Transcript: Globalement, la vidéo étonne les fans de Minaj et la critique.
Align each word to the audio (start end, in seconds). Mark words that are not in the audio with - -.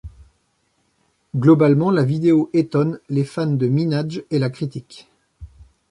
Globalement, 1.35 1.91
la 1.91 2.03
vidéo 2.03 2.49
étonne 2.53 2.99
les 3.07 3.23
fans 3.23 3.45
de 3.53 3.67
Minaj 3.67 4.23
et 4.31 4.39
la 4.39 4.49
critique. 4.49 5.07